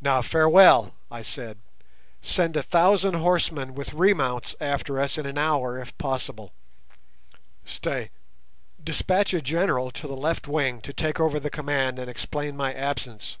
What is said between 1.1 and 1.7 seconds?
I said.